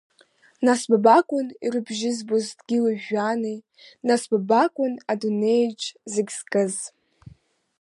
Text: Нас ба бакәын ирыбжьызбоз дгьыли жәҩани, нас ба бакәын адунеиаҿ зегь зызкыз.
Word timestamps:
Нас 0.65 0.81
ба 0.89 0.97
бакәын 1.05 1.47
ирыбжьызбоз 1.65 2.45
дгьыли 2.57 3.01
жәҩани, 3.03 3.57
нас 4.07 4.21
ба 4.29 4.37
бакәын 4.49 4.93
адунеиаҿ 5.11 5.81
зегь 6.13 6.31
зызкыз. 6.35 6.75